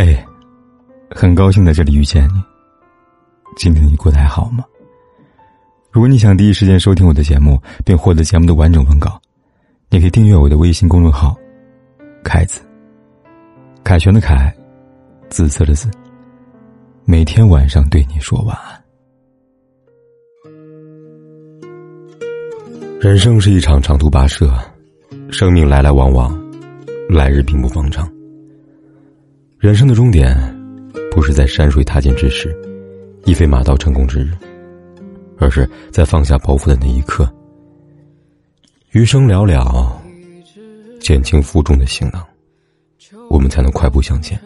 [0.00, 0.16] 嘿，
[1.10, 2.40] 很高兴在这里遇见你。
[3.56, 4.64] 今天你过得还好吗？
[5.90, 9.20] 如果你想第一时间收听我的节目，并获得节目的完整文稿，
[9.90, 11.36] 你可以订阅我的微信公众号
[12.22, 12.60] “凯子”。
[13.82, 14.54] 凯旋的凯，
[15.30, 15.90] 紫色的紫。
[17.04, 18.80] 每天晚上对你说晚安。
[23.00, 24.48] 人生是一场长途跋涉，
[25.28, 26.40] 生命来来往往，
[27.10, 28.08] 来日并不方长。
[29.58, 30.32] 人生的终点，
[31.10, 32.56] 不是在山水踏尽之时，
[33.24, 34.30] 一飞马到成功之日，
[35.36, 37.28] 而是在放下包袱的那一刻。
[38.92, 39.92] 余生寥寥，
[41.00, 42.24] 减轻负重的行囊，
[43.28, 44.40] 我们才能快步向前。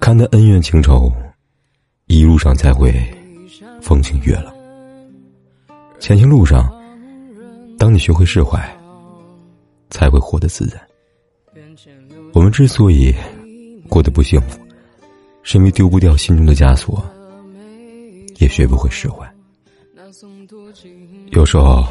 [0.00, 1.12] 看淡恩怨情仇，
[2.06, 2.94] 一路上才会
[3.82, 4.54] 风清月朗。
[5.98, 6.74] 前行路上，
[7.78, 8.58] 当你学会释怀，
[9.90, 10.80] 才会活得自在。
[12.36, 13.14] 我们之所以
[13.88, 14.60] 过得不幸福，
[15.42, 17.02] 是因为丢不掉心中的枷锁，
[18.36, 19.26] 也学不会释怀。
[21.30, 21.88] 有时候，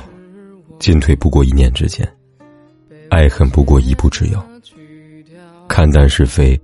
[0.78, 2.08] 进退不过一念之间，
[3.10, 4.48] 爱恨不过一步之遥。
[5.68, 6.62] 看淡是非，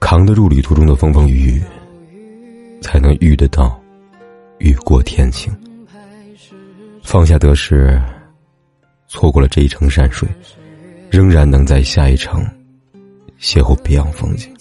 [0.00, 1.62] 扛得住旅途中的风风雨雨，
[2.82, 3.80] 才能遇得到
[4.58, 5.56] 雨过天晴。
[7.04, 8.02] 放下得失，
[9.06, 10.28] 错过了这一程山水，
[11.08, 12.44] 仍然能在下一程。
[13.40, 14.54] 邂逅别样风景，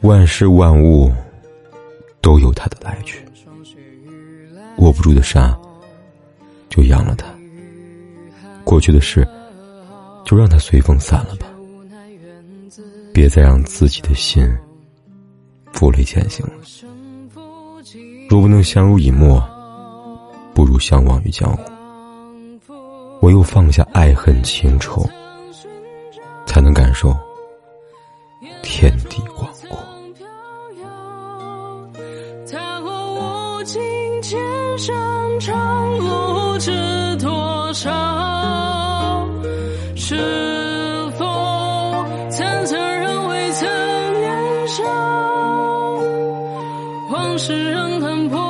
[0.00, 1.12] 万事万物
[2.22, 3.22] 都有它的来去。
[4.78, 5.54] 握不住的沙，
[6.70, 7.26] 就扬了它；
[8.64, 9.28] 过去的事，
[10.24, 11.46] 就让它随风散了吧。
[13.12, 14.46] 别再让自己的心
[15.72, 16.52] 负累前行了。
[18.28, 19.42] 若不能相濡以沫，
[20.54, 21.62] 不如相忘于江湖。
[23.20, 25.06] 唯有放下爱恨情仇。
[26.96, 27.14] 说
[28.62, 29.76] 天地广阔。
[32.50, 33.82] 踏过无尽
[34.22, 34.40] 千
[34.78, 34.96] 山
[35.40, 36.70] 长路，知
[37.16, 39.28] 多少？
[39.94, 40.16] 是
[41.18, 41.26] 否
[42.30, 43.68] 曾曾人未曾
[44.14, 44.82] 年少？
[47.12, 48.40] 往事仍看破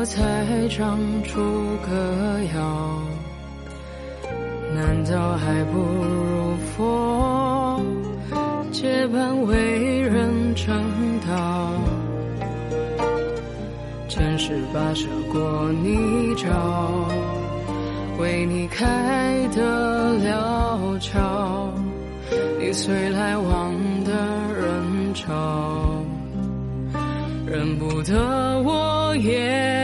[0.00, 1.38] 我才长出
[1.86, 3.02] 歌谣，
[4.74, 7.78] 难道还不如佛
[8.72, 10.74] 结伴为人成
[11.28, 11.70] 道？
[14.08, 16.48] 前世跋涉过泥沼，
[18.18, 21.70] 为你开的了桥，
[22.58, 23.74] 你随来往
[24.04, 24.12] 的
[24.58, 26.02] 人潮。
[27.46, 29.79] 认不得我也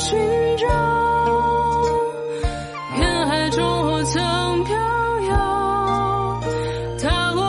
[0.00, 0.18] 寻
[0.56, 0.66] 找，
[2.98, 4.74] 人海中我曾飘
[5.28, 6.40] 摇，
[6.98, 7.42] 踏过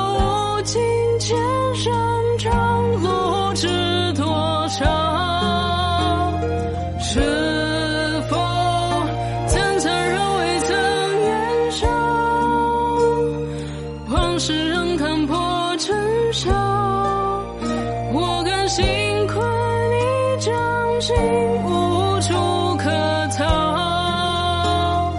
[0.58, 0.82] 无尽
[1.18, 1.38] 千
[1.76, 1.94] 山
[2.38, 4.84] 长路，知多少？
[7.00, 7.22] 是
[8.30, 8.36] 否
[9.48, 10.78] 曾曾人未曾
[11.22, 11.88] 年少？
[14.10, 15.38] 往事仍看破
[15.78, 16.52] 尘嚣，
[18.14, 18.86] 我甘心
[19.28, 19.40] 困
[19.92, 20.52] 你掌
[21.02, 21.16] 心，
[21.66, 22.36] 无无处
[22.78, 22.88] 可
[23.36, 25.12] 逃，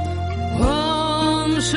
[0.61, 1.77] 往事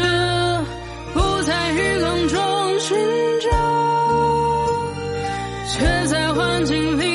[1.16, 2.96] 不在雨空中寻
[3.42, 3.50] 找，
[5.74, 7.15] 却在幻境里。